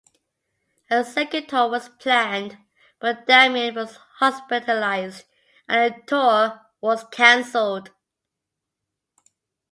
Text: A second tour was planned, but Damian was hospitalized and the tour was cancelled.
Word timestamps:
A 0.89 1.03
second 1.03 1.45
tour 1.45 1.69
was 1.69 1.87
planned, 1.87 2.57
but 2.99 3.27
Damian 3.27 3.75
was 3.75 3.99
hospitalized 4.17 5.25
and 5.69 5.93
the 5.93 6.01
tour 6.07 6.59
was 6.81 7.05
cancelled. 7.11 7.91